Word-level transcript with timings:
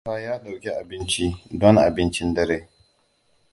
Mustapha 0.03 0.25
ya 0.25 0.33
ɗauki 0.43 0.69
abinci 0.81 1.25
don 1.59 1.75
abincin 1.85 2.29
dare. 2.35 2.57